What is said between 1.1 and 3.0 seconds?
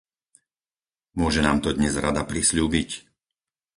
Môže nám to dnes Rada prisľúbiť?